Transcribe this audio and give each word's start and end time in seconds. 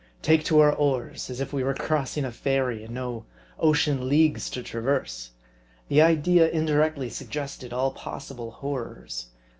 Take 0.23 0.43
to 0.45 0.57
our 0.61 0.73
oars! 0.73 1.29
as 1.29 1.39
if 1.41 1.53
we 1.53 1.63
were 1.63 1.75
crossing 1.75 2.25
a 2.25 2.31
ferry, 2.31 2.83
and 2.83 2.95
no 2.95 3.25
ocean 3.59 4.09
leagues 4.09 4.49
to 4.49 4.63
traverse. 4.63 5.29
The 5.89 6.01
idea 6.01 6.49
indirectly 6.49 7.11
suggested 7.11 7.71
all 7.71 7.91
possible 7.91 8.49
horrors. 8.49 9.27